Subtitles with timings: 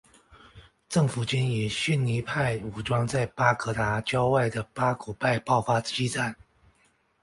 [0.89, 6.35] 政府军与逊尼派武装在巴格达郊外的巴古拜爆发激战。